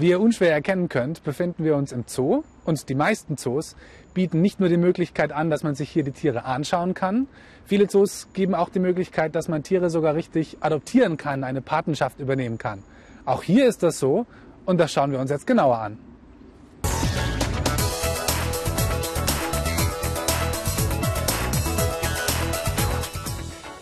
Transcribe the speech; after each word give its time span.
Wie 0.00 0.08
ihr 0.08 0.20
unschwer 0.20 0.50
erkennen 0.50 0.88
könnt, 0.88 1.24
befinden 1.24 1.62
wir 1.62 1.76
uns 1.76 1.92
im 1.92 2.04
Zoo 2.06 2.42
und 2.64 2.88
die 2.88 2.94
meisten 2.94 3.36
Zoos 3.36 3.76
bieten 4.14 4.40
nicht 4.40 4.58
nur 4.58 4.70
die 4.70 4.78
Möglichkeit 4.78 5.30
an, 5.30 5.50
dass 5.50 5.62
man 5.62 5.74
sich 5.74 5.90
hier 5.90 6.04
die 6.04 6.12
Tiere 6.12 6.46
anschauen 6.46 6.94
kann. 6.94 7.28
Viele 7.66 7.86
Zoos 7.86 8.28
geben 8.32 8.54
auch 8.54 8.70
die 8.70 8.78
Möglichkeit, 8.78 9.34
dass 9.34 9.48
man 9.48 9.62
Tiere 9.62 9.90
sogar 9.90 10.14
richtig 10.14 10.56
adoptieren 10.60 11.18
kann, 11.18 11.44
eine 11.44 11.60
Patenschaft 11.60 12.18
übernehmen 12.18 12.56
kann. 12.56 12.82
Auch 13.26 13.42
hier 13.42 13.68
ist 13.68 13.82
das 13.82 13.98
so 13.98 14.24
und 14.64 14.78
das 14.80 14.90
schauen 14.90 15.12
wir 15.12 15.18
uns 15.18 15.30
jetzt 15.30 15.46
genauer 15.46 15.76
an. 15.76 15.98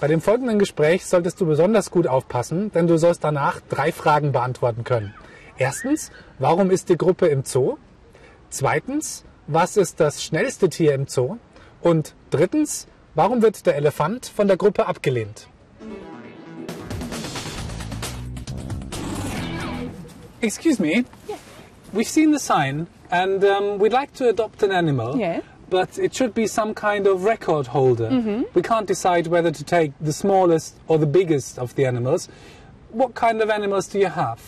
Bei 0.00 0.08
dem 0.08 0.20
folgenden 0.20 0.58
Gespräch 0.58 1.06
solltest 1.06 1.40
du 1.40 1.46
besonders 1.46 1.92
gut 1.92 2.08
aufpassen, 2.08 2.72
denn 2.72 2.88
du 2.88 2.98
sollst 2.98 3.22
danach 3.22 3.60
drei 3.68 3.92
Fragen 3.92 4.32
beantworten 4.32 4.82
können. 4.82 5.14
Erstens, 5.60 6.12
warum 6.38 6.70
ist 6.70 6.88
die 6.88 6.96
Gruppe 6.96 7.26
im 7.26 7.44
Zoo? 7.44 7.78
Zweitens, 8.48 9.24
was 9.48 9.76
ist 9.76 9.98
das 9.98 10.22
schnellste 10.22 10.68
Tier 10.68 10.94
im 10.94 11.08
Zoo? 11.08 11.38
Und 11.82 12.14
drittens, 12.30 12.86
warum 13.16 13.42
wird 13.42 13.66
der 13.66 13.74
Elefant 13.74 14.26
von 14.26 14.46
der 14.46 14.56
Gruppe 14.56 14.86
abgelehnt? 14.86 15.48
Excuse 20.40 20.80
me. 20.80 21.04
We've 21.92 22.08
seen 22.08 22.32
the 22.32 22.38
sign 22.38 22.86
and 23.10 23.42
um, 23.42 23.80
we'd 23.80 23.92
like 23.92 24.14
to 24.14 24.28
adopt 24.28 24.62
an 24.62 24.70
animal. 24.70 25.16
Yeah. 25.18 25.40
But 25.68 25.98
it 25.98 26.14
should 26.14 26.34
be 26.34 26.46
some 26.46 26.72
kind 26.72 27.08
of 27.08 27.24
record 27.24 27.66
holder. 27.66 28.08
We 28.54 28.62
can't 28.62 28.86
decide 28.86 29.26
whether 29.26 29.50
to 29.50 29.64
take 29.64 29.92
the 30.00 30.12
smallest 30.12 30.76
or 30.86 30.98
the 30.98 31.06
biggest 31.06 31.58
of 31.58 31.74
the 31.74 31.84
animals. 31.84 32.28
What 32.92 33.14
kind 33.14 33.42
of 33.42 33.50
animals 33.50 33.88
do 33.88 33.98
you 33.98 34.06
have? 34.06 34.38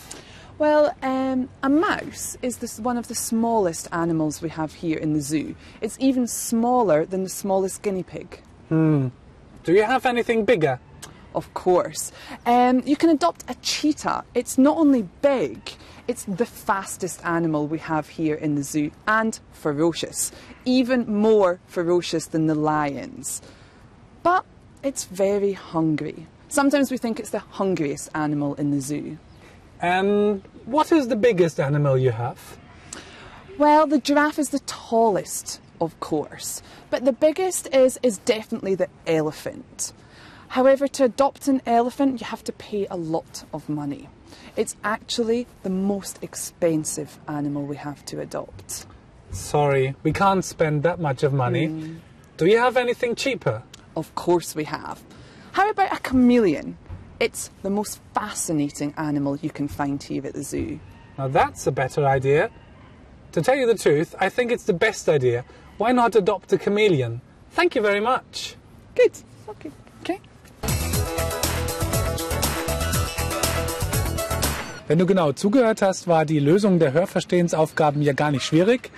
Well, 0.61 0.95
um, 1.01 1.49
a 1.63 1.69
mouse 1.69 2.37
is 2.43 2.57
this 2.57 2.79
one 2.79 2.95
of 2.95 3.07
the 3.07 3.15
smallest 3.15 3.87
animals 3.91 4.43
we 4.43 4.49
have 4.49 4.75
here 4.75 4.99
in 4.99 5.13
the 5.13 5.19
zoo. 5.19 5.55
It's 5.81 5.97
even 5.99 6.27
smaller 6.27 7.03
than 7.03 7.23
the 7.23 7.29
smallest 7.29 7.81
guinea 7.81 8.03
pig. 8.03 8.39
Do 9.63 9.73
you 9.73 9.81
have 9.81 10.05
anything 10.05 10.45
bigger? 10.45 10.79
Of 11.33 11.51
course. 11.55 12.11
Um, 12.45 12.83
you 12.85 12.95
can 12.95 13.09
adopt 13.09 13.43
a 13.49 13.55
cheetah. 13.63 14.23
It's 14.35 14.59
not 14.59 14.77
only 14.77 15.09
big, 15.23 15.57
it's 16.07 16.25
the 16.25 16.45
fastest 16.45 17.25
animal 17.25 17.65
we 17.65 17.79
have 17.79 18.09
here 18.09 18.35
in 18.35 18.53
the 18.53 18.61
zoo 18.61 18.91
and 19.07 19.39
ferocious. 19.53 20.31
Even 20.63 21.11
more 21.11 21.59
ferocious 21.65 22.27
than 22.27 22.45
the 22.45 22.53
lions. 22.53 23.41
But 24.21 24.45
it's 24.83 25.05
very 25.05 25.53
hungry. 25.53 26.27
Sometimes 26.49 26.91
we 26.91 26.99
think 26.99 27.19
it's 27.19 27.31
the 27.31 27.39
hungriest 27.39 28.09
animal 28.13 28.53
in 28.61 28.69
the 28.69 28.79
zoo. 28.79 29.17
And 29.81 30.43
what 30.65 30.91
is 30.91 31.07
the 31.07 31.15
biggest 31.15 31.59
animal 31.59 31.97
you 31.97 32.11
have? 32.11 32.57
Well, 33.57 33.87
the 33.87 33.99
giraffe 33.99 34.39
is 34.39 34.49
the 34.49 34.59
tallest, 34.59 35.59
of 35.79 35.99
course, 35.99 36.61
but 36.89 37.03
the 37.03 37.13
biggest 37.13 37.67
is 37.73 37.99
is 38.03 38.19
definitely 38.19 38.75
the 38.75 38.87
elephant. 39.07 39.93
However, 40.49 40.87
to 40.87 41.05
adopt 41.05 41.47
an 41.47 41.61
elephant, 41.65 42.21
you 42.21 42.27
have 42.27 42.43
to 42.43 42.51
pay 42.51 42.85
a 42.91 42.97
lot 42.97 43.43
of 43.53 43.69
money. 43.69 44.09
It's 44.55 44.75
actually 44.83 45.47
the 45.63 45.69
most 45.69 46.19
expensive 46.21 47.17
animal 47.27 47.63
we 47.63 47.77
have 47.77 48.03
to 48.05 48.19
adopt. 48.19 48.85
Sorry, 49.31 49.95
we 50.03 50.11
can't 50.11 50.43
spend 50.43 50.83
that 50.83 50.99
much 50.99 51.23
of 51.23 51.33
money. 51.33 51.67
Hmm. 51.67 51.95
Do 52.37 52.45
you 52.47 52.57
have 52.57 52.75
anything 52.75 53.15
cheaper? 53.15 53.63
Of 53.95 54.13
course, 54.15 54.55
we 54.55 54.65
have. 54.65 55.01
How 55.53 55.69
about 55.69 55.93
a 55.93 55.99
chameleon? 55.99 56.77
It's 57.21 57.51
the 57.61 57.69
most 57.69 57.99
fascinating 58.15 58.95
animal 58.97 59.37
you 59.43 59.51
can 59.51 59.67
find 59.67 60.01
here 60.01 60.25
at 60.25 60.33
the 60.33 60.41
zoo. 60.41 60.79
Now 61.19 61.27
that's 61.27 61.67
a 61.67 61.71
better 61.71 62.03
idea. 62.03 62.49
To 63.33 63.43
tell 63.43 63.55
you 63.55 63.67
the 63.67 63.77
truth, 63.77 64.15
I 64.19 64.27
think 64.29 64.51
it's 64.51 64.63
the 64.63 64.73
best 64.73 65.07
idea. 65.07 65.45
Why 65.77 65.91
not 65.91 66.15
adopt 66.15 66.51
a 66.51 66.57
chameleon? 66.57 67.21
Thank 67.51 67.75
you 67.75 67.83
very 67.83 67.99
much. 67.99 68.55
Good. 68.95 69.11
Okay. 69.47 69.69
Okay. 70.01 70.19
Wenn 74.87 74.97
du 74.97 75.05
genau 75.05 75.31
zugehört 75.33 75.83
hast, 75.83 76.07
war 76.07 76.25
die 76.25 76.39
Lösung 76.39 76.79
der 76.79 76.91
Hörverstehensaufgaben 76.91 78.01
ja 78.01 78.13
gar 78.13 78.31
nicht 78.31 78.43
schwierig. 78.43 78.89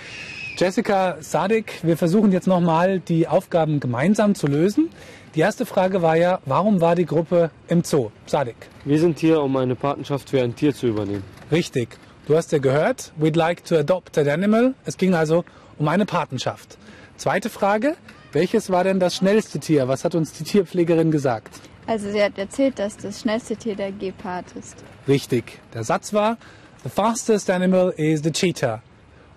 Jessica, 0.56 1.18
Sadik, 1.20 1.80
wir 1.84 1.98
versuchen 1.98 2.32
jetzt 2.32 2.48
nochmal 2.48 3.02
die 3.02 3.28
Aufgaben 3.28 3.82
gemeinsam 3.82 4.34
zu 4.34 4.48
lösen. 4.48 4.92
Die 5.36 5.40
erste 5.40 5.66
Frage 5.66 6.04
war 6.04 6.16
ja, 6.16 6.40
warum 6.46 6.80
war 6.80 6.94
die 6.94 7.08
Gruppe 7.08 7.50
im 7.68 7.84
Zoo? 7.84 8.12
Sadik. 8.28 8.56
Wir 8.86 9.00
sind 9.00 9.18
hier, 9.18 9.42
um 9.42 9.58
eine 9.58 9.74
Patenschaft 9.74 10.30
für 10.30 10.40
ein 10.44 10.56
Tier 10.56 10.76
zu 10.76 10.86
übernehmen. 10.86 11.24
Richtig. 11.52 11.98
Du 12.28 12.38
hast 12.38 12.52
ja 12.52 12.60
gehört, 12.60 13.12
we'd 13.20 13.36
like 13.36 13.66
to 13.66 13.76
adopt 13.76 14.16
an 14.20 14.30
animal. 14.30 14.76
Es 14.86 14.96
ging 14.96 15.16
also 15.16 15.44
um 15.80 15.88
eine 15.88 16.06
Patenschaft. 16.06 16.78
Zweite 17.18 17.50
Frage, 17.50 17.96
welches 18.32 18.70
war 18.70 18.84
denn 18.84 19.00
das 19.00 19.16
schnellste 19.16 19.58
Tier? 19.58 19.88
Was 19.88 20.06
hat 20.06 20.14
uns 20.14 20.34
die 20.34 20.44
Tierpflegerin 20.44 21.10
gesagt? 21.10 21.62
Also 21.88 22.12
sie 22.12 22.22
hat 22.22 22.38
erzählt, 22.38 22.78
dass 22.78 22.96
das 22.98 23.22
schnellste 23.22 23.56
Tier 23.56 23.76
der 23.76 23.92
Gepard 23.92 24.46
ist. 24.52 24.84
Richtig. 25.08 25.60
Der 25.74 25.84
Satz 25.84 26.14
war, 26.14 26.38
the 26.84 26.90
fastest 26.90 27.50
animal 27.50 27.92
is 27.98 28.22
the 28.22 28.32
cheetah. 28.32 28.84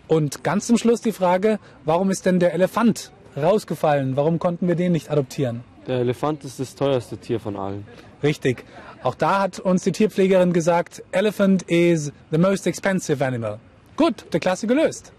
Und 0.08 0.44
ganz 0.44 0.66
zum 0.66 0.76
Schluss 0.76 1.00
die 1.00 1.12
Frage, 1.12 1.58
warum 1.86 2.10
ist 2.10 2.26
denn 2.26 2.38
der 2.38 2.52
Elefant 2.52 3.12
rausgefallen? 3.34 4.14
Warum 4.14 4.38
konnten 4.38 4.68
wir 4.68 4.74
den 4.74 4.92
nicht 4.92 5.10
adoptieren? 5.10 5.64
Der 5.86 6.00
Elefant 6.00 6.44
ist 6.44 6.58
das 6.58 6.74
teuerste 6.74 7.16
Tier 7.16 7.38
von 7.38 7.56
allen. 7.56 7.86
Richtig. 8.22 8.64
Auch 9.04 9.14
da 9.14 9.40
hat 9.40 9.60
uns 9.60 9.84
die 9.84 9.92
Tierpflegerin 9.92 10.52
gesagt, 10.52 11.02
elephant 11.12 11.62
is 11.62 12.12
the 12.32 12.38
most 12.38 12.66
expensive 12.66 13.24
animal. 13.24 13.60
Gut, 13.96 14.26
der 14.32 14.40
Klasse 14.40 14.66
gelöst. 14.66 15.12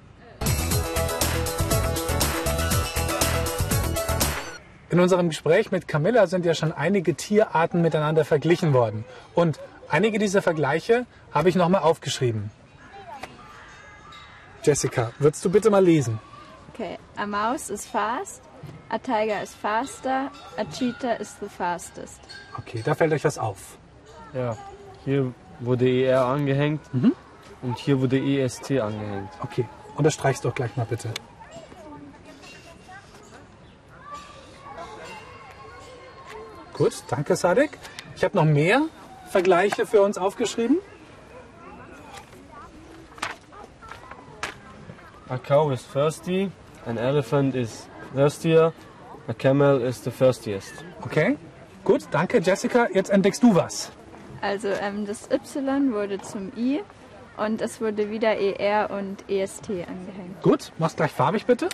In 4.90 5.00
unserem 5.00 5.30
Gespräch 5.30 5.72
mit 5.72 5.88
Camilla 5.88 6.28
sind 6.28 6.46
ja 6.46 6.54
schon 6.54 6.74
einige 6.74 7.16
Tierarten 7.16 7.82
miteinander 7.82 8.26
verglichen 8.26 8.74
worden. 8.74 9.06
Und 9.36 9.60
einige 9.90 10.20
dieser 10.20 10.42
Vergleiche 10.42 11.06
habe 11.32 11.50
ich 11.50 11.56
nochmal 11.56 11.82
aufgeschrieben. 11.82 12.52
Jessica, 14.64 15.12
würdest 15.20 15.46
du 15.46 15.50
bitte 15.50 15.70
mal 15.70 15.84
lesen? 15.84 16.20
Okay, 16.74 16.98
a 17.16 17.26
mouse 17.26 17.70
is 17.70 17.86
fast, 17.86 18.44
a 18.90 18.98
tiger 18.98 19.42
is 19.42 19.54
faster, 19.54 20.32
a 20.58 20.66
cheetah 20.66 21.20
is 21.20 21.36
the 21.40 21.50
fastest. 21.50 22.20
Okay, 22.60 22.82
da 22.84 22.96
fällt 22.96 23.14
euch 23.14 23.24
was 23.24 23.38
auf. 23.38 23.78
Ja. 24.34 24.58
Hier 25.06 25.34
wurde 25.60 25.90
ER 25.90 26.26
angehängt 26.26 26.82
und 27.62 27.78
hier 27.78 28.02
wurde 28.02 28.20
EST 28.20 28.80
angehängt. 28.80 29.30
Okay, 29.42 29.68
unterstreich's 29.96 30.42
doch 30.42 30.54
gleich 30.54 30.76
mal 30.76 30.86
bitte. 30.86 31.10
Gut, 36.74 37.04
danke 37.10 37.36
Sadek. 37.36 37.80
Ich 38.16 38.24
habe 38.24 38.36
noch 38.36 38.46
mehr 38.46 38.84
Vergleiche 39.30 39.86
für 39.86 40.02
uns 40.02 40.18
aufgeschrieben. 40.18 40.78
A 45.30 45.38
cow 45.38 45.72
is 45.72 45.86
thirsty, 45.92 46.52
an 46.86 46.98
elephant 46.98 47.56
is 47.56 47.88
thirstier, 48.14 48.74
a 49.28 49.34
camel 49.34 49.82
is 49.82 50.04
the 50.04 50.12
thirstiest. 50.12 50.74
Okay, 51.02 51.38
gut, 51.84 52.08
danke 52.12 52.40
Jessica. 52.40 52.88
Jetzt 52.94 53.10
entdeckst 53.10 53.42
du 53.44 53.56
was. 53.56 53.92
Also 54.42 54.70
ähm, 54.70 55.06
das 55.06 55.30
Y 55.32 55.94
wurde 55.94 56.20
zum 56.22 56.52
I 56.56 56.82
und 57.38 57.62
es 57.62 57.82
wurde 57.82 58.10
wieder 58.10 58.38
ER 58.38 58.90
und 58.92 59.30
EST 59.30 59.70
angehängt. 59.70 60.42
Gut, 60.42 60.72
mach's 60.78 60.96
gleich 60.96 61.12
farbig 61.12 61.46
bitte. 61.46 61.70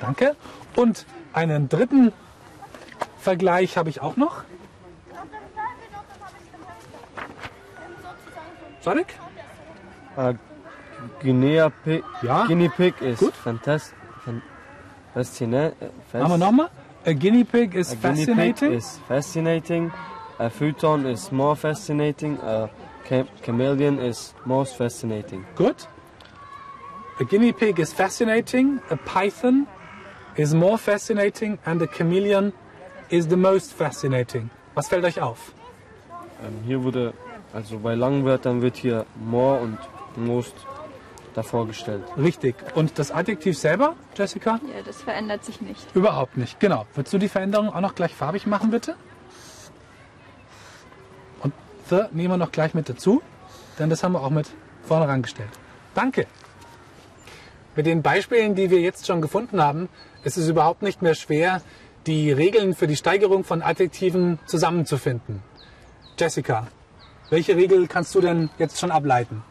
Danke. 0.00 0.36
Und 0.74 1.06
einen 1.32 1.68
dritten 1.68 2.12
Vergleich 3.18 3.76
habe 3.76 3.88
ich 3.88 4.00
auch 4.00 4.16
noch. 4.16 4.42
Sadek? 8.80 9.14
A 10.16 10.34
Guinea 11.22 11.68
pig, 11.84 12.02
Ja. 12.22 12.46
Guinea 12.46 12.68
pig 12.68 12.94
is 13.00 13.18
Gut. 13.18 13.34
fantastic. 13.34 13.96
Fan, 14.24 14.42
fascina- 15.14 15.72
Machen 16.12 16.30
wir 16.30 16.38
nochmal. 16.38 16.70
A 17.04 17.12
guinea 17.12 17.44
pig 17.44 17.74
is 17.74 17.92
A 17.92 17.96
guinea 17.96 18.16
fascinating. 18.16 18.54
pig 18.70 18.78
is 18.78 19.00
fascinating. 19.08 19.92
A 20.38 20.48
futon 20.50 21.06
is 21.06 21.30
more 21.32 21.56
fascinating. 21.56 22.38
A 22.40 22.68
chameleon 23.44 23.98
is 23.98 24.34
most 24.44 24.76
fascinating. 24.76 25.44
Good. 25.56 25.76
A 27.20 27.24
guinea 27.24 27.52
pig 27.52 27.78
is 27.78 27.92
fascinating. 27.92 28.80
A 28.90 28.96
python 28.96 29.66
is 30.36 30.54
more 30.54 30.78
fascinating. 30.78 31.58
And 31.66 31.82
a 31.82 31.86
chameleon 31.86 32.52
is 33.10 33.26
the 33.28 33.36
most 33.36 33.72
fascinating. 33.72 34.50
Was 34.74 34.88
fällt 34.88 35.04
euch 35.04 35.20
auf? 35.20 35.52
Ähm, 36.44 36.62
hier 36.66 36.82
wurde, 36.82 37.12
also 37.52 37.78
bei 37.78 37.94
langen 37.94 38.24
Wörtern 38.24 38.62
wird 38.62 38.76
hier 38.76 39.04
more 39.16 39.60
und 39.60 39.78
most 40.16 40.54
davor 41.34 41.66
gestellt. 41.66 42.04
Richtig. 42.16 42.54
Und 42.74 42.98
das 42.98 43.10
Adjektiv 43.10 43.58
selber, 43.58 43.94
Jessica? 44.16 44.60
Ja, 44.74 44.82
das 44.84 45.02
verändert 45.02 45.44
sich 45.44 45.60
nicht. 45.60 45.94
Überhaupt 45.94 46.36
nicht. 46.36 46.60
Genau. 46.60 46.86
Würdest 46.94 47.12
du 47.12 47.18
die 47.18 47.28
Veränderung 47.28 47.68
auch 47.70 47.80
noch 47.80 47.94
gleich 47.94 48.14
farbig 48.14 48.46
machen, 48.46 48.70
bitte? 48.70 48.96
Und 51.40 51.52
So, 51.88 52.04
nehmen 52.12 52.30
wir 52.30 52.36
noch 52.36 52.52
gleich 52.52 52.74
mit 52.74 52.88
dazu, 52.88 53.22
denn 53.78 53.90
das 53.90 54.02
haben 54.02 54.12
wir 54.12 54.22
auch 54.22 54.30
mit 54.30 54.48
vorne 54.82 55.08
rangestellt. 55.08 55.50
Danke. 55.94 56.26
Mit 57.74 57.86
den 57.86 58.02
Beispielen, 58.02 58.54
die 58.54 58.70
wir 58.70 58.80
jetzt 58.80 59.06
schon 59.06 59.20
gefunden 59.20 59.62
haben, 59.62 59.88
ist 60.24 60.36
es 60.36 60.48
überhaupt 60.48 60.82
nicht 60.82 61.02
mehr 61.02 61.14
schwer, 61.14 61.62
die 62.06 62.32
Regeln 62.32 62.74
für 62.74 62.86
die 62.86 62.96
Steigerung 62.96 63.44
von 63.44 63.62
Adjektiven 63.62 64.38
zusammenzufinden. 64.46 65.42
Jessica, 66.18 66.66
welche 67.30 67.56
Regel 67.56 67.86
kannst 67.86 68.14
du 68.14 68.20
denn 68.20 68.50
jetzt 68.58 68.78
schon 68.78 68.90
ableiten? 68.90 69.42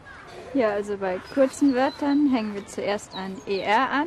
Ja, 0.54 0.70
also 0.70 0.98
bei 0.98 1.18
kurzen 1.32 1.74
Wörtern 1.74 2.28
hängen 2.30 2.54
wir 2.54 2.66
zuerst 2.66 3.14
ein 3.14 3.36
ER 3.46 3.90
an 3.90 4.06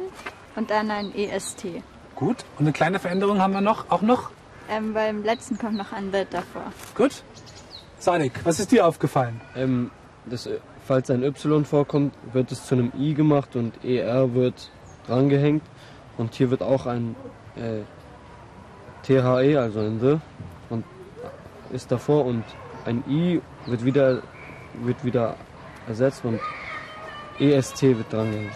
und 0.56 0.70
dann 0.70 0.92
ein 0.92 1.14
EST. 1.16 1.82
Gut. 2.16 2.46
Und 2.58 2.66
eine 2.66 2.72
kleine 2.72 3.00
Veränderung 3.00 3.40
haben 3.42 3.54
wir 3.54 3.62
noch, 3.62 3.90
auch 3.90 4.04
noch. 4.04 4.30
Ähm, 4.70 4.94
beim 4.94 5.24
letzten 5.24 5.58
kommt 5.58 5.76
noch 5.76 5.92
ein 5.92 6.14
Wirt 6.14 6.28
davor. 6.32 6.72
Gut. 6.96 7.24
Sadik, 7.98 8.34
was 8.44 8.60
ist 8.60 8.72
dir 8.72 8.86
aufgefallen? 8.86 9.42
Ähm, 9.56 9.90
das, 10.26 10.46
äh, 10.46 10.60
falls 10.86 11.10
ein 11.10 11.24
Y 11.24 11.66
vorkommt, 11.66 12.14
wird 12.32 12.52
es 12.52 12.66
zu 12.66 12.76
einem 12.76 12.92
I 12.98 13.16
gemacht 13.16 13.56
und 13.56 13.84
ER 13.84 14.36
wird 14.36 14.70
drangehängt. 15.08 15.64
Und 16.18 16.36
hier 16.36 16.52
wird 16.52 16.62
auch 16.62 16.86
ein 16.86 17.16
äh, 17.56 17.82
THE, 19.04 19.60
also 19.60 19.80
ein 19.80 20.00
The, 20.00 20.18
und 20.70 20.86
ist 21.72 21.92
davor 21.92 22.26
und 22.26 22.44
ein 22.86 23.04
I 23.10 23.42
wird 23.66 23.84
wieder, 23.84 24.22
wird 24.76 25.04
wieder 25.04 25.36
ersetzt 25.88 26.24
und 26.24 26.40
EST 27.40 27.82
wird 27.84 28.12
drangehängt. 28.12 28.54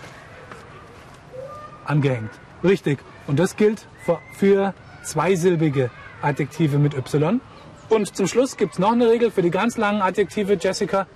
Angehängt. 1.85 2.31
Richtig. 2.63 2.99
Und 3.27 3.39
das 3.39 3.55
gilt 3.55 3.85
für, 4.05 4.19
für 4.35 4.73
zweisilbige 5.03 5.89
Adjektive 6.21 6.77
mit 6.77 6.93
Y. 6.93 7.41
Und 7.89 8.15
zum 8.15 8.27
Schluss 8.27 8.57
gibt 8.57 8.73
es 8.73 8.79
noch 8.79 8.91
eine 8.91 9.09
Regel 9.09 9.31
für 9.31 9.41
die 9.41 9.49
ganz 9.49 9.77
langen 9.77 10.01
Adjektive, 10.01 10.57
Jessica. 10.59 11.07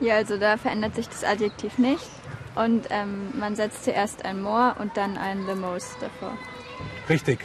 Ja, 0.00 0.16
also 0.16 0.38
da 0.38 0.56
verändert 0.56 0.94
sich 0.94 1.08
das 1.08 1.24
Adjektiv 1.24 1.78
nicht. 1.78 2.08
Und 2.54 2.86
ähm, 2.90 3.32
man 3.38 3.56
setzt 3.56 3.84
zuerst 3.84 4.24
ein 4.24 4.42
more 4.42 4.74
und 4.78 4.96
dann 4.96 5.16
ein 5.16 5.46
the 5.46 5.54
most 5.54 5.96
davor. 6.00 6.36
Richtig. 7.08 7.38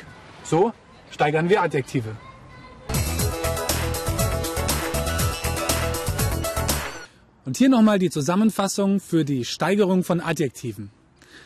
So 0.44 0.74
steigern 1.12 1.50
wir 1.50 1.62
Adjektive. 1.62 2.16
Und 7.48 7.56
hier 7.56 7.70
nochmal 7.70 7.98
die 7.98 8.10
Zusammenfassung 8.10 9.00
für 9.00 9.24
die 9.24 9.46
Steigerung 9.46 10.04
von 10.04 10.20
Adjektiven. 10.20 10.92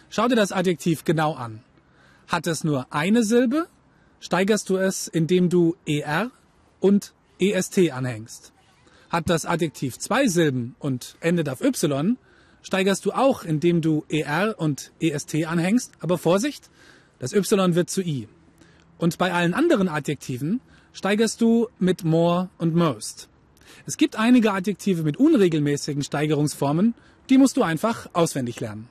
Schau 0.09 0.27
dir 0.27 0.35
das 0.35 0.51
Adjektiv 0.51 1.03
genau 1.05 1.35
an. 1.35 1.61
Hat 2.27 2.47
es 2.47 2.63
nur 2.63 2.91
eine 2.91 3.23
Silbe, 3.23 3.67
steigerst 4.19 4.67
du 4.71 4.77
es, 4.77 5.07
indem 5.07 5.51
du 5.51 5.75
er 5.85 6.31
und 6.79 7.13
est 7.37 7.77
anhängst. 7.91 8.51
Hat 9.11 9.29
das 9.29 9.45
Adjektiv 9.45 9.99
zwei 9.99 10.25
Silben 10.25 10.75
und 10.79 11.17
endet 11.19 11.47
auf 11.49 11.61
y, 11.61 12.17
steigerst 12.63 13.05
du 13.05 13.11
auch, 13.11 13.43
indem 13.43 13.81
du 13.81 14.03
er 14.09 14.55
und 14.57 14.91
est 14.99 15.35
anhängst. 15.45 15.91
Aber 15.99 16.17
Vorsicht, 16.17 16.71
das 17.19 17.31
y 17.31 17.75
wird 17.75 17.91
zu 17.91 18.01
i. 18.01 18.27
Und 18.97 19.19
bei 19.19 19.31
allen 19.31 19.53
anderen 19.53 19.87
Adjektiven 19.87 20.61
steigerst 20.93 21.39
du 21.41 21.67
mit 21.77 22.03
more 22.03 22.49
und 22.57 22.73
most. 22.73 23.29
Es 23.85 23.97
gibt 23.97 24.17
einige 24.17 24.51
Adjektive 24.53 25.03
mit 25.03 25.17
unregelmäßigen 25.17 26.03
Steigerungsformen, 26.03 26.93
die 27.29 27.37
musst 27.37 27.57
du 27.57 27.63
einfach 27.63 28.09
auswendig 28.13 28.59
lernen. 28.59 28.89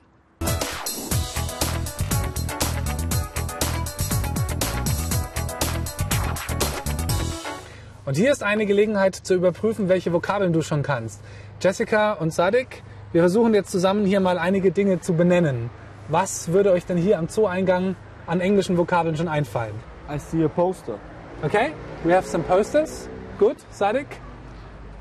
Und 8.03 8.17
hier 8.17 8.31
ist 8.31 8.43
eine 8.43 8.65
Gelegenheit 8.65 9.15
zu 9.15 9.35
überprüfen, 9.35 9.87
welche 9.87 10.11
Vokabeln 10.11 10.53
du 10.53 10.61
schon 10.61 10.81
kannst. 10.83 11.21
Jessica 11.61 12.13
und 12.13 12.33
Sadik, 12.33 12.83
wir 13.13 13.21
versuchen 13.21 13.53
jetzt 13.53 13.71
zusammen 13.71 14.05
hier 14.05 14.19
mal 14.19 14.37
einige 14.37 14.71
Dinge 14.71 14.99
zu 15.01 15.13
benennen. 15.13 15.69
Was 16.07 16.51
würde 16.51 16.71
euch 16.71 16.85
denn 16.85 16.97
hier 16.97 17.19
am 17.19 17.29
Zoo-Eingang 17.29 17.95
an 18.25 18.41
englischen 18.41 18.77
Vokabeln 18.77 19.15
schon 19.15 19.27
einfallen? 19.27 19.75
I 20.09 20.17
see 20.17 20.43
a 20.43 20.47
poster. 20.47 20.97
Okay, 21.43 21.73
we 22.03 22.13
have 22.13 22.27
some 22.27 22.43
posters. 22.43 23.07
Gut, 23.39 23.57
Sadik. 23.69 24.07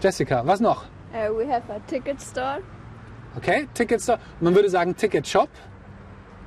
Jessica, 0.00 0.42
was 0.44 0.60
noch? 0.60 0.84
Uh, 1.14 1.32
we 1.34 1.46
have 1.46 1.68
a 1.70 1.80
ticket 1.86 2.20
store. 2.20 2.62
Okay, 3.36 3.66
Ticket 3.74 4.00
Store. 4.00 4.18
Man 4.40 4.54
würde 4.54 4.68
sagen 4.70 4.94
Ticket 4.96 5.26
Shop. 5.26 5.48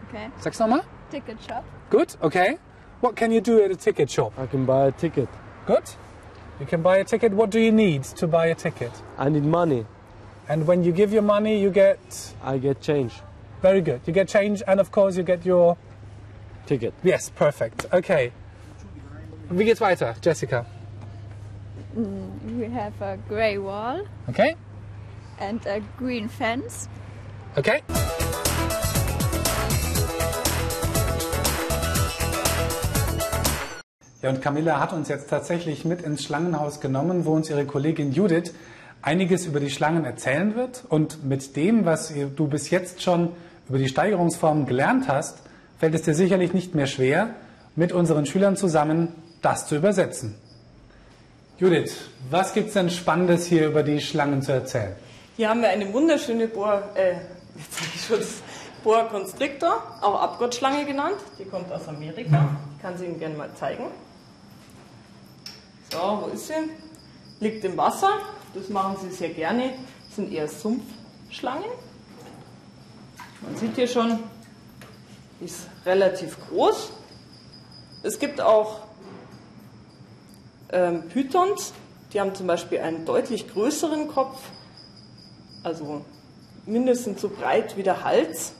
Okay. 0.09 0.29
Sag's 0.41 0.59
nochmal. 0.59 0.83
Ticket 1.11 1.37
shop. 1.41 1.63
Good, 1.89 2.15
okay. 2.21 2.57
What 3.01 3.15
can 3.15 3.31
you 3.31 3.41
do 3.41 3.63
at 3.63 3.71
a 3.71 3.75
ticket 3.75 4.09
shop? 4.09 4.33
I 4.37 4.47
can 4.47 4.65
buy 4.65 4.87
a 4.87 4.91
ticket. 4.91 5.29
Good. 5.65 5.83
You 6.59 6.65
can 6.65 6.81
buy 6.81 6.97
a 6.97 7.03
ticket. 7.03 7.31
What 7.33 7.49
do 7.51 7.59
you 7.59 7.71
need 7.71 8.03
to 8.03 8.27
buy 8.27 8.47
a 8.47 8.55
ticket? 8.55 8.91
I 9.17 9.29
need 9.29 9.43
money. 9.43 9.85
And 10.49 10.67
when 10.67 10.83
you 10.83 10.91
give 10.91 11.13
your 11.13 11.21
money, 11.21 11.59
you 11.61 11.69
get 11.71 12.33
I 12.43 12.57
get 12.57 12.81
change. 12.81 13.13
very 13.61 13.81
good. 13.81 14.01
You 14.05 14.11
get 14.13 14.27
change, 14.27 14.61
and 14.67 14.79
of 14.79 14.91
course, 14.91 15.15
you 15.17 15.23
get 15.23 15.45
your 15.45 15.77
Ticket. 16.65 16.93
yes, 17.03 17.29
perfect. 17.29 17.85
Okay. 17.93 18.31
Wie 19.49 19.65
geht's 19.65 19.79
weiter, 19.81 20.15
Jessica? 20.21 20.65
We 21.95 22.69
have 22.73 22.93
a 23.01 23.17
grey 23.29 23.57
wall 23.57 24.03
Okay. 24.27 24.55
and 25.39 25.65
a 25.67 25.79
green 25.97 26.27
fence. 26.27 26.89
Okay. 27.55 27.81
Ja, 34.21 34.29
und 34.29 34.41
Camilla 34.41 34.79
hat 34.79 34.93
uns 34.93 35.09
jetzt 35.09 35.29
tatsächlich 35.29 35.83
mit 35.83 36.01
ins 36.01 36.23
Schlangenhaus 36.23 36.79
genommen, 36.79 37.25
wo 37.25 37.33
uns 37.33 37.49
ihre 37.49 37.65
Kollegin 37.65 38.13
Judith 38.13 38.53
einiges 39.01 39.45
über 39.45 39.59
die 39.59 39.69
Schlangen 39.69 40.05
erzählen 40.05 40.55
wird. 40.55 40.85
Und 40.87 41.25
mit 41.25 41.55
dem, 41.57 41.85
was 41.85 42.13
du 42.35 42.47
bis 42.47 42.69
jetzt 42.69 43.01
schon 43.01 43.29
über 43.67 43.77
die 43.77 43.89
Steigerungsformen 43.89 44.65
gelernt 44.65 45.09
hast, 45.09 45.39
fällt 45.77 45.93
es 45.93 46.03
dir 46.03 46.13
sicherlich 46.13 46.53
nicht 46.53 46.73
mehr 46.73 46.87
schwer, 46.87 47.31
mit 47.75 47.91
unseren 47.91 48.25
Schülern 48.25 48.55
zusammen 48.55 49.09
das 49.41 49.67
zu 49.67 49.75
übersetzen. 49.75 50.35
Judith, 51.59 52.09
was 52.31 52.51
gibt's 52.53 52.73
denn 52.73 52.89
Spannendes 52.89 53.45
hier 53.45 53.67
über 53.67 53.83
die 53.83 54.01
Schlangen 54.01 54.41
zu 54.41 54.51
erzählen? 54.51 54.95
Hier 55.37 55.49
haben 55.49 55.61
wir 55.61 55.69
eine 55.69 55.93
wunderschöne 55.93 56.47
Boa, 56.47 56.81
äh, 56.95 57.11
jetzt 57.55 57.77
sag 57.77 57.95
ich 57.95 58.05
schon, 58.05 58.19
Boa 58.83 59.03
Constrictor, 59.03 59.83
auch 60.01 60.19
Abgottschlange 60.19 60.83
genannt. 60.85 61.17
Die 61.37 61.45
kommt 61.45 61.71
aus 61.71 61.87
Amerika. 61.87 62.49
Ich 62.75 62.81
kann 62.81 62.97
sie 62.97 63.05
Ihnen 63.05 63.19
gerne 63.19 63.35
mal 63.35 63.49
zeigen. 63.53 63.83
So, 65.91 66.23
wo 66.23 66.33
ist 66.33 66.47
sie? 66.47 66.53
Liegt 67.39 67.63
im 67.63 67.77
Wasser. 67.77 68.09
Das 68.55 68.69
machen 68.69 68.97
sie 69.03 69.15
sehr 69.15 69.29
gerne. 69.29 69.73
Das 70.07 70.15
sind 70.15 70.33
eher 70.33 70.47
Sumpfschlangen. 70.47 71.69
Man 73.41 73.55
sieht 73.57 73.75
hier 73.75 73.87
schon, 73.87 74.19
die 75.39 75.45
ist 75.45 75.67
relativ 75.85 76.35
groß. 76.49 76.89
Es 78.01 78.17
gibt 78.17 78.41
auch 78.41 78.79
ähm, 80.73 81.03
Pythons, 81.07 81.73
die 82.11 82.19
haben 82.19 82.35
zum 82.35 82.47
Beispiel 82.47 82.79
einen 82.79 83.05
deutlich 83.05 83.47
größeren 83.47 84.07
Kopf, 84.07 84.39
also 85.63 86.03
mindestens 86.65 87.21
so 87.21 87.29
breit 87.29 87.77
wie 87.77 87.83
der 87.83 88.03
Hals. 88.03 88.53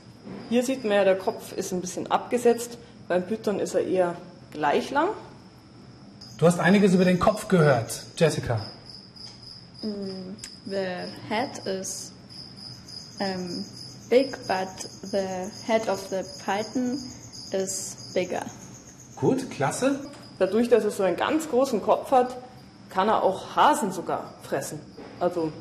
Hier 0.49 0.63
sieht 0.63 0.83
man 0.83 0.93
ja, 0.93 1.03
der 1.03 1.17
Kopf 1.17 1.51
ist 1.51 1.73
ein 1.73 1.81
bisschen 1.81 2.09
abgesetzt. 2.09 2.77
Beim 3.07 3.25
Python 3.27 3.59
ist 3.59 3.73
er 3.73 3.85
eher 3.85 4.15
gleich 4.51 4.91
lang. 4.91 5.09
Du 6.37 6.47
hast 6.47 6.59
einiges 6.59 6.93
über 6.93 7.05
den 7.05 7.19
Kopf 7.19 7.47
gehört, 7.47 8.05
Jessica. 8.15 8.59
The 10.65 11.05
head 11.27 11.59
is 11.65 12.13
um, 13.19 13.65
big, 14.09 14.31
but 14.47 14.69
the 15.11 15.51
head 15.65 15.87
of 15.89 15.99
the 16.09 16.23
python 16.45 16.97
is 17.51 18.11
bigger. 18.13 18.45
Gut, 19.17 19.49
klasse. 19.51 19.99
Dadurch, 20.39 20.69
dass 20.69 20.83
er 20.83 20.91
so 20.91 21.03
einen 21.03 21.15
ganz 21.15 21.49
großen 21.49 21.81
Kopf 21.81 22.11
hat, 22.11 22.37
kann 22.89 23.07
er 23.07 23.23
auch 23.23 23.55
Hasen 23.55 23.91
sogar 23.91 24.33
fressen. 24.43 24.79
Also 25.19 25.51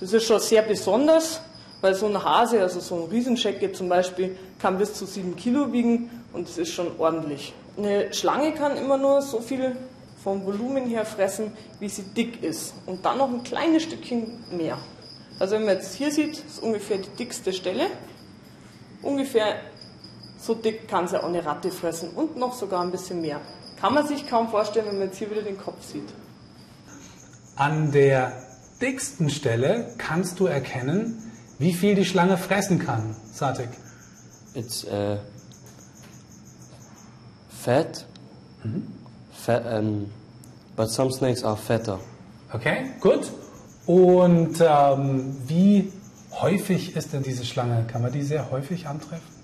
das 0.00 0.12
ist 0.12 0.24
schon 0.24 0.40
sehr 0.40 0.62
besonders, 0.62 1.40
weil 1.80 1.94
so 1.94 2.06
ein 2.06 2.22
Hase, 2.22 2.60
also 2.60 2.80
so 2.80 2.96
ein 2.96 3.10
Riesenschecke 3.10 3.72
zum 3.72 3.88
Beispiel, 3.88 4.36
kann 4.58 4.78
bis 4.78 4.94
zu 4.94 5.06
sieben 5.06 5.36
Kilo 5.36 5.72
wiegen 5.72 6.10
und 6.32 6.48
das 6.48 6.58
ist 6.58 6.70
schon 6.70 6.98
ordentlich. 6.98 7.52
Eine 7.76 8.12
Schlange 8.12 8.52
kann 8.52 8.76
immer 8.76 8.96
nur 8.96 9.20
so 9.20 9.40
viel 9.40 9.76
vom 10.22 10.46
Volumen 10.46 10.86
her 10.86 11.04
fressen, 11.04 11.52
wie 11.80 11.88
sie 11.88 12.02
dick 12.02 12.42
ist 12.42 12.74
und 12.86 13.04
dann 13.04 13.18
noch 13.18 13.28
ein 13.28 13.42
kleines 13.42 13.82
Stückchen 13.82 14.42
mehr. 14.56 14.78
Also 15.38 15.56
wenn 15.56 15.66
man 15.66 15.74
jetzt 15.74 15.94
hier 15.94 16.10
sieht, 16.10 16.38
ist 16.38 16.62
ungefähr 16.62 16.98
die 16.98 17.10
dickste 17.18 17.52
Stelle. 17.52 17.86
Ungefähr 19.02 19.56
so 20.38 20.54
dick 20.54 20.88
kann 20.88 21.08
sie 21.08 21.22
auch 21.22 21.28
eine 21.28 21.44
Ratte 21.44 21.70
fressen 21.70 22.10
und 22.10 22.36
noch 22.36 22.54
sogar 22.54 22.82
ein 22.82 22.90
bisschen 22.90 23.20
mehr. 23.20 23.40
Kann 23.80 23.94
man 23.94 24.06
sich 24.06 24.28
kaum 24.28 24.48
vorstellen, 24.48 24.86
wenn 24.86 24.98
man 24.98 25.08
jetzt 25.08 25.18
hier 25.18 25.30
wieder 25.30 25.42
den 25.42 25.58
Kopf 25.58 25.82
sieht. 25.82 26.08
An 27.56 27.92
der 27.92 28.32
dicksten 28.80 29.30
Stelle 29.30 29.94
kannst 29.98 30.40
du 30.40 30.46
erkennen, 30.46 31.32
wie 31.58 31.72
viel 31.72 31.94
die 31.94 32.04
Schlange 32.04 32.36
fressen 32.36 32.78
kann, 32.78 33.16
Satik. 33.32 33.68
It's 34.54 34.84
uh, 34.84 35.18
fat. 37.48 38.06
Fat, 39.32 39.66
um, 39.66 40.10
but 40.76 40.88
some 40.90 41.10
snakes 41.12 41.44
are 41.44 41.56
fatter. 41.56 42.00
Okay, 42.52 42.92
gut. 43.00 43.30
Und 43.86 44.56
ähm, 44.60 45.36
wie 45.46 45.92
häufig 46.32 46.96
ist 46.96 47.12
denn 47.12 47.22
diese 47.22 47.44
Schlange? 47.44 47.84
Kann 47.86 48.02
man 48.02 48.12
die 48.12 48.22
sehr 48.22 48.50
häufig 48.50 48.86
antreffen? 48.86 49.34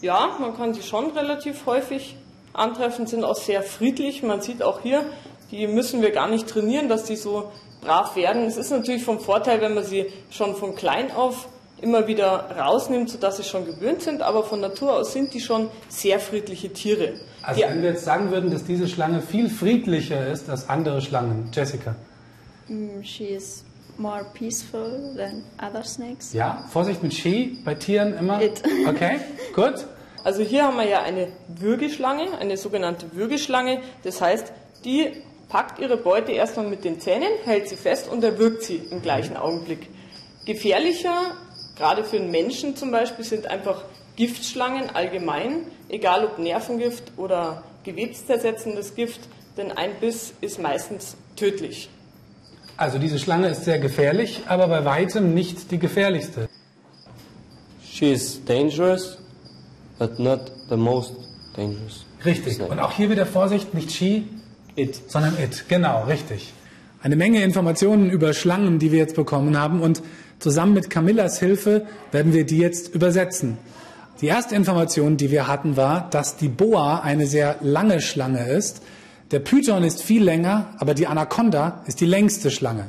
Ja, 0.00 0.36
man 0.40 0.56
kann 0.56 0.74
sie 0.74 0.82
schon 0.82 1.10
relativ 1.10 1.66
häufig 1.66 2.16
antreffen, 2.58 3.06
sind 3.06 3.24
auch 3.24 3.36
sehr 3.36 3.62
friedlich. 3.62 4.22
Man 4.22 4.40
sieht 4.40 4.62
auch 4.62 4.80
hier, 4.80 5.04
die 5.50 5.66
müssen 5.66 6.02
wir 6.02 6.10
gar 6.10 6.28
nicht 6.28 6.48
trainieren, 6.48 6.88
dass 6.88 7.04
die 7.04 7.16
so 7.16 7.50
brav 7.80 8.16
werden. 8.16 8.44
Es 8.44 8.56
ist 8.56 8.70
natürlich 8.70 9.04
vom 9.04 9.20
Vorteil, 9.20 9.60
wenn 9.60 9.74
man 9.74 9.84
sie 9.84 10.06
schon 10.30 10.56
von 10.56 10.74
klein 10.74 11.12
auf 11.12 11.48
immer 11.80 12.06
wieder 12.06 12.56
rausnimmt, 12.58 13.10
sodass 13.10 13.36
sie 13.36 13.44
schon 13.44 13.66
gewöhnt 13.66 14.02
sind, 14.02 14.22
aber 14.22 14.44
von 14.44 14.60
Natur 14.60 14.94
aus 14.94 15.12
sind 15.12 15.34
die 15.34 15.40
schon 15.40 15.68
sehr 15.88 16.18
friedliche 16.20 16.72
Tiere. 16.72 17.14
Also 17.42 17.60
die, 17.60 17.68
wenn 17.68 17.82
wir 17.82 17.90
jetzt 17.90 18.04
sagen 18.04 18.30
würden, 18.30 18.50
dass 18.50 18.64
diese 18.64 18.88
Schlange 18.88 19.20
viel 19.20 19.50
friedlicher 19.50 20.26
ist 20.26 20.48
als 20.48 20.68
andere 20.68 21.02
Schlangen. 21.02 21.50
Jessica. 21.52 21.94
Mm, 22.68 23.02
she 23.02 23.24
is 23.24 23.62
more 23.98 24.24
peaceful 24.34 25.14
than 25.16 25.44
other 25.58 25.84
snakes. 25.84 26.32
Ja, 26.32 26.64
Vorsicht 26.70 27.02
mit 27.02 27.14
She 27.14 27.58
bei 27.64 27.74
Tieren 27.74 28.16
immer. 28.16 28.40
It. 28.42 28.62
Okay, 28.88 29.18
gut. 29.54 29.86
Also 30.26 30.42
hier 30.42 30.64
haben 30.64 30.76
wir 30.76 30.88
ja 30.88 31.04
eine 31.04 31.28
Würgeschlange, 31.46 32.36
eine 32.40 32.56
sogenannte 32.56 33.14
Würgeschlange. 33.14 33.80
Das 34.02 34.20
heißt, 34.20 34.52
die 34.84 35.12
packt 35.48 35.78
ihre 35.78 35.96
Beute 35.96 36.32
erstmal 36.32 36.66
mit 36.66 36.84
den 36.84 36.98
Zähnen, 36.98 37.28
hält 37.44 37.68
sie 37.68 37.76
fest 37.76 38.08
und 38.08 38.24
erwürgt 38.24 38.64
sie 38.64 38.82
im 38.90 39.02
gleichen 39.02 39.36
Augenblick. 39.36 39.88
Gefährlicher, 40.44 41.36
gerade 41.76 42.02
für 42.02 42.16
einen 42.16 42.32
Menschen 42.32 42.74
zum 42.74 42.90
Beispiel, 42.90 43.24
sind 43.24 43.46
einfach 43.46 43.84
Giftschlangen 44.16 44.90
allgemein, 44.90 45.68
egal 45.88 46.24
ob 46.24 46.40
Nervengift 46.40 47.04
oder 47.16 47.62
gewebszersetzendes 47.84 48.96
Gift, 48.96 49.20
denn 49.56 49.70
ein 49.70 49.92
Biss 50.00 50.34
ist 50.40 50.60
meistens 50.60 51.16
tödlich. 51.36 51.88
Also 52.76 52.98
diese 52.98 53.20
Schlange 53.20 53.50
ist 53.50 53.64
sehr 53.64 53.78
gefährlich, 53.78 54.42
aber 54.48 54.66
bei 54.66 54.84
weitem 54.84 55.34
nicht 55.34 55.70
die 55.70 55.78
gefährlichste. 55.78 56.48
She 57.80 58.10
is 58.10 58.44
dangerous, 58.44 59.18
but 59.98 60.18
not 60.18 60.52
the 60.68 60.76
most 60.76 61.14
dangerous. 61.56 62.04
Richtig. 62.24 62.60
Und 62.60 62.78
auch 62.80 62.92
hier 62.92 63.10
wieder 63.10 63.26
Vorsicht, 63.26 63.74
nicht 63.74 63.92
She, 63.92 64.26
It. 64.74 65.00
sondern 65.10 65.34
It. 65.42 65.64
Genau, 65.68 66.04
richtig. 66.04 66.52
Eine 67.02 67.16
Menge 67.16 67.42
Informationen 67.42 68.10
über 68.10 68.34
Schlangen, 68.34 68.78
die 68.78 68.90
wir 68.90 68.98
jetzt 68.98 69.16
bekommen 69.16 69.58
haben 69.58 69.80
und 69.80 70.02
zusammen 70.38 70.74
mit 70.74 70.90
Camillas 70.90 71.38
Hilfe 71.38 71.86
werden 72.10 72.32
wir 72.32 72.44
die 72.44 72.58
jetzt 72.58 72.94
übersetzen. 72.94 73.58
Die 74.20 74.26
erste 74.26 74.54
Information, 74.54 75.16
die 75.16 75.30
wir 75.30 75.46
hatten, 75.46 75.76
war, 75.76 76.08
dass 76.10 76.36
die 76.36 76.48
Boa 76.48 77.00
eine 77.00 77.26
sehr 77.26 77.56
lange 77.60 78.00
Schlange 78.00 78.48
ist. 78.48 78.82
Der 79.30 79.40
Python 79.40 79.84
ist 79.84 80.02
viel 80.02 80.22
länger, 80.24 80.74
aber 80.78 80.94
die 80.94 81.06
Anaconda 81.06 81.82
ist 81.86 82.00
die 82.00 82.06
längste 82.06 82.50
Schlange. 82.50 82.86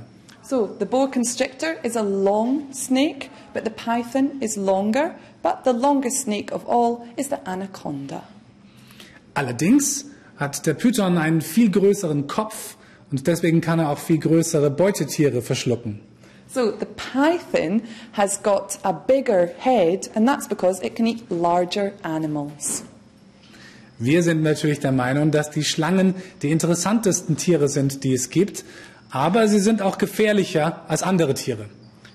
So 0.49 0.65
the 0.79 0.85
boa 0.85 1.09
constrictor 1.09 1.77
is 1.83 1.97
a 1.97 2.03
long 2.03 2.71
snake, 2.71 3.29
but 3.53 3.65
the 3.65 3.69
python 3.69 4.37
is 4.39 4.55
longer. 4.55 5.15
But 5.43 5.65
the 5.65 5.73
longest 5.73 6.21
snake 6.21 6.53
of 6.53 6.65
all 6.65 7.05
is 7.17 7.27
the 7.27 7.39
anaconda. 7.45 8.23
Allerdings 9.33 10.05
hat 10.37 10.65
der 10.65 10.73
Python 10.75 11.17
einen 11.17 11.41
viel 11.41 11.69
größeren 11.69 12.27
Kopf 12.27 12.77
und 13.11 13.27
deswegen 13.27 13.59
kann 13.59 13.79
er 13.79 13.89
auch 13.89 13.99
viel 13.99 14.19
größere 14.19 14.71
Beutetiere 14.71 15.41
verschlucken. 15.41 15.99
So 16.47 16.71
the 16.71 16.85
python 16.85 17.81
has 18.13 18.41
got 18.41 18.79
a 18.83 18.93
bigger 18.93 19.49
head, 19.59 20.09
and 20.15 20.25
that's 20.25 20.47
because 20.47 20.81
it 20.81 20.95
can 20.95 21.07
eat 21.07 21.29
larger 21.29 21.91
animals. 22.03 22.83
Wir 23.99 24.23
sind 24.23 24.43
natürlich 24.43 24.79
der 24.79 24.91
Meinung, 24.91 25.31
dass 25.31 25.49
die 25.49 25.63
Schlangen 25.63 26.15
die 26.41 26.51
interessantesten 26.51 27.35
Tiere 27.35 27.67
sind, 27.67 28.03
die 28.03 28.13
es 28.13 28.29
gibt, 28.29 28.63
aber 29.09 29.47
sie 29.47 29.59
sind 29.59 29.81
auch 29.81 29.97
gefährlicher 29.97 30.83
als 30.87 31.03
andere 31.03 31.33
Tiere. 31.33 31.65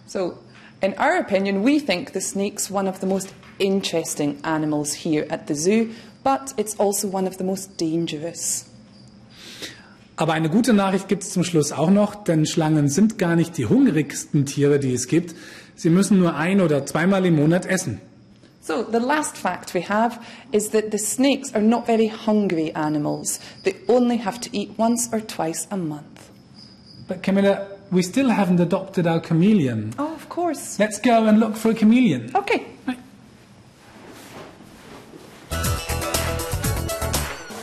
So, 0.07 0.35
in 0.81 0.93
our 0.99 1.21
opinion, 1.21 1.65
we 1.65 1.79
think 1.79 2.13
the 2.13 2.21
snake's 2.21 2.71
one 2.71 2.89
of 2.89 3.01
the 3.01 3.07
most 3.07 3.35
interesting 3.59 4.39
animals 4.43 4.93
here 4.93 5.27
at 5.31 5.47
the 5.49 5.55
zoo, 5.55 5.91
but 6.25 6.53
it's 6.57 6.79
also 6.79 7.09
one 7.09 7.29
of 7.29 7.37
the 7.39 7.45
most 7.45 7.81
dangerous. 7.81 8.67
Aber 10.17 10.35
eine 10.35 10.51
gute 10.51 10.73
Nachricht 10.73 11.09
gibt 11.09 11.23
es 11.23 11.31
zum 11.31 11.43
Schluss 11.43 11.73
auch 11.73 11.91
noch, 11.91 12.15
denn 12.15 12.47
Schlangen 12.47 12.89
sind 12.89 13.19
gar 13.19 13.35
nicht 13.35 13.57
die 13.57 13.67
hungrigsten 13.67 14.45
Tiere, 14.45 14.79
die 14.79 14.93
es 14.93 15.09
gibt. 15.09 15.35
Sie 15.75 15.89
müssen 15.91 16.19
nur 16.19 16.37
ein 16.37 16.61
oder 16.61 16.85
zweimal 16.85 17.25
im 17.25 17.37
Monat 17.37 17.67
essen. 17.67 18.01
So, 18.61 18.85
the 18.85 18.99
last 18.99 19.37
fact 19.37 19.75
we 19.75 19.89
have 19.89 20.21
is 20.53 20.71
that 20.71 20.93
the 20.93 20.99
snakes 20.99 21.53
are 21.55 21.65
not 21.65 21.87
very 21.87 22.09
hungry 22.09 22.71
animals. 22.75 23.41
They 23.65 23.75
only 23.89 24.19
have 24.19 24.39
to 24.41 24.51
eat 24.53 24.79
once 24.79 25.09
or 25.13 25.27
twice 25.27 25.67
a 25.71 25.77
month. 25.77 26.12
But 27.09 27.23
Camilla, 27.23 27.67
we 27.91 28.03
still 28.03 28.29
haven't 28.31 28.61
adopted 28.61 29.07
our 29.07 29.21
chameleon. 29.21 29.93
Oh, 29.99 30.15
of 30.15 30.29
course. 30.29 30.79
Let's 30.79 30.99
go 30.99 31.27
and 31.27 31.41
look 31.41 31.57
for 31.57 31.71
a 31.71 31.75
chameleon. 31.75 32.31
Okay. 32.35 32.67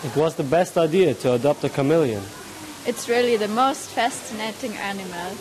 It 0.02 0.16
was 0.16 0.36
the 0.36 0.44
best 0.44 0.78
idea 0.78 1.14
to 1.14 1.34
adopt 1.34 1.64
a 1.64 1.70
chameleon. 1.70 2.24
It's 2.86 3.08
really 3.08 3.38
the 3.38 3.48
most 3.48 3.90
fascinating 3.90 4.74
animal. 4.78 5.36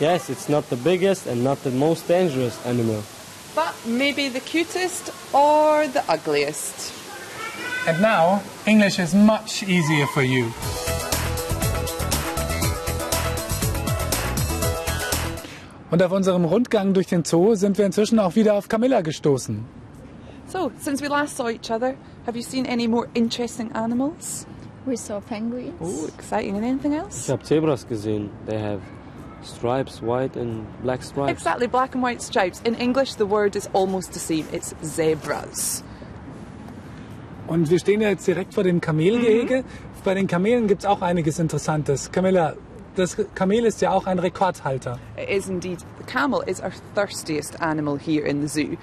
Yes, 0.00 0.30
it's 0.30 0.48
not 0.48 0.68
the 0.70 0.76
biggest 0.76 1.26
and 1.26 1.44
not 1.44 1.62
the 1.62 1.70
most 1.70 2.08
dangerous 2.08 2.58
animal. 2.66 3.02
But 3.54 3.74
maybe 3.86 4.28
the 4.28 4.40
cutest 4.40 5.10
or 5.32 5.86
the 5.88 6.02
ugliest. 6.08 6.92
And 7.86 8.00
now, 8.00 8.42
English 8.66 8.98
is 8.98 9.14
much 9.14 9.62
easier 9.62 10.06
for 10.08 10.22
you. 10.22 10.52
Und 15.90 16.02
auf 16.02 16.12
unserem 16.12 16.44
Rundgang 16.44 16.92
durch 16.92 17.06
den 17.06 17.24
Zoo 17.24 17.54
sind 17.54 17.78
wir 17.78 17.86
inzwischen 17.86 18.18
auch 18.18 18.34
wieder 18.36 18.54
auf 18.54 18.68
Camilla 18.68 19.00
gestoßen. 19.00 19.64
So, 20.46 20.70
since 20.78 21.02
we 21.02 21.08
last 21.08 21.36
saw 21.36 21.48
each 21.48 21.70
other, 21.70 21.94
have 22.26 22.36
you 22.36 22.42
seen 22.42 22.66
any 22.66 22.88
more 22.88 23.06
interesting 23.14 23.70
animals? 23.72 24.46
We 24.86 24.96
saw 24.96 25.20
penguins. 25.20 25.72
Oh, 25.80 26.06
exciting. 26.16 26.56
And 26.56 26.64
anything 26.64 26.92
Ich 26.92 26.98
else? 26.98 27.32
habe 27.32 27.42
Zebras 27.42 27.86
gesehen. 27.86 28.30
They 28.46 28.58
have 28.58 28.80
stripes, 29.42 30.00
white 30.02 30.38
and 30.38 30.62
black 30.82 31.02
stripes. 31.02 31.30
Exactly, 31.32 31.68
black 31.68 31.94
and 31.94 32.02
white 32.02 32.22
stripes. 32.22 32.60
In 32.64 32.74
English, 32.74 33.14
the 33.16 33.28
word 33.28 33.56
is 33.56 33.68
almost 33.74 34.14
the 34.14 34.20
same. 34.20 34.44
It's 34.52 34.74
zebras. 34.82 35.84
Und 37.46 37.70
wir 37.70 37.78
stehen 37.78 38.00
ja 38.00 38.08
jetzt 38.10 38.26
direkt 38.26 38.54
vor 38.54 38.62
dem 38.64 38.80
Kamelgehege. 38.80 39.64
Bei 40.04 40.14
den 40.14 40.26
Kamelen 40.26 40.66
gibt 40.68 40.82
es 40.82 40.86
auch 40.86 41.02
einiges 41.02 41.38
Interessantes. 41.38 42.10
Camilla, 42.12 42.54
das 42.98 43.16
Kamel 43.34 43.64
ist 43.64 43.80
ja 43.80 43.92
auch 43.92 44.06
ein 44.06 44.18
Rekordhalter. 44.18 44.98
It 45.16 45.28
is 45.28 45.48
indeed. 45.48 45.78
The 45.98 46.04
camel 46.04 46.42
is 46.46 46.60
our 46.60 46.72
thirstiest 46.94 47.60
animal 47.60 47.96
here 47.96 48.26
in 48.26 48.40
the 48.40 48.48
zoo. 48.48 48.76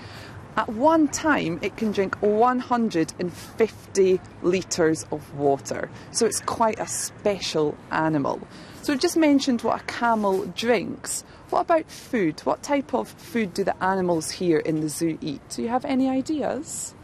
At 0.55 0.69
one 0.69 1.09
time, 1.09 1.59
it 1.61 1.75
can 1.75 1.91
drink 1.91 2.15
150 2.21 4.21
litres 4.41 5.05
of 5.11 5.21
water. 5.37 5.89
So 6.11 6.25
it's 6.25 6.39
quite 6.39 6.79
a 6.79 6.87
special 6.87 7.75
animal. 7.91 8.39
So 8.83 8.93
we've 8.93 9.01
just 9.01 9.17
mentioned 9.17 9.63
what 9.63 9.81
a 9.81 9.83
camel 9.83 10.45
drinks. 10.55 11.25
What 11.49 11.61
about 11.61 11.91
food? 11.91 12.39
What 12.45 12.63
type 12.63 12.93
of 12.93 13.09
food 13.09 13.53
do 13.53 13.65
the 13.65 13.75
animals 13.83 14.31
here 14.31 14.59
in 14.59 14.79
the 14.79 14.87
zoo 14.87 15.17
eat? 15.19 15.41
Do 15.49 15.61
you 15.61 15.67
have 15.67 15.83
any 15.83 16.07
ideas? 16.07 16.95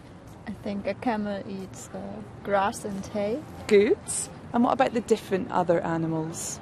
I 0.47 0.51
think 0.63 0.87
a 0.87 0.93
camel 0.93 1.43
eats 1.45 1.89
uh, 1.93 1.99
grass 2.45 2.85
and 2.85 3.05
hay. 3.07 3.39
Good. 3.67 3.97
And 4.53 4.63
what 4.63 4.71
about 4.71 4.93
the 4.93 5.01
different 5.01 5.51
other 5.51 5.81
animals? 5.81 6.61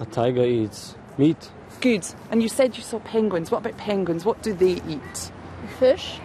A 0.00 0.06
tiger 0.06 0.44
eats 0.44 0.94
meat. 1.18 1.50
Good. 1.82 2.06
And 2.30 2.42
you 2.42 2.48
said 2.48 2.74
you 2.76 2.82
saw 2.82 3.00
penguins. 3.00 3.50
What 3.50 3.58
about 3.58 3.76
penguins? 3.76 4.24
What 4.24 4.42
do 4.42 4.54
they 4.54 4.80
eat? 4.88 5.32
Fish. 5.78 6.18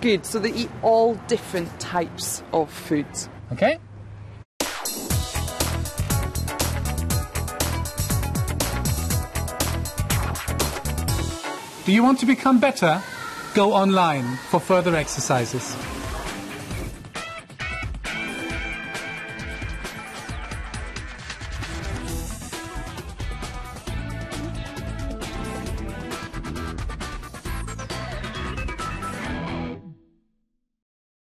Good. 0.00 0.24
So 0.24 0.38
they 0.38 0.52
eat 0.52 0.70
all 0.82 1.16
different 1.26 1.80
types 1.80 2.44
of 2.52 2.70
food. 2.70 3.06
Okay? 3.52 3.80
Do 11.84 11.92
you 11.92 12.02
want 12.02 12.20
to 12.20 12.26
become 12.26 12.60
better? 12.60 13.02
Go 13.54 13.72
online 13.72 14.36
for 14.50 14.60
further 14.60 14.94
exercises. 14.94 15.76